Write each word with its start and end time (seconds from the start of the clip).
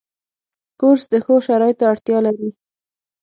کورس 0.79 1.03
د 1.13 1.15
ښو 1.25 1.35
شرایطو 1.47 1.83
اړتیا 1.91 2.17
لري. 2.25 2.49